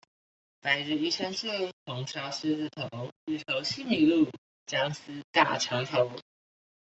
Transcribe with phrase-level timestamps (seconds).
[0.61, 4.27] 白日依山盡，紅燒獅子頭，芋頭西米露，
[4.65, 6.09] 薑絲大腸頭